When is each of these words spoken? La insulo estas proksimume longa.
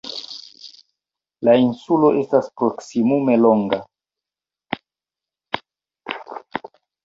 La 1.47 1.53
insulo 1.63 2.09
estas 2.23 2.49
proksimume 2.63 3.37
longa. 3.43 3.81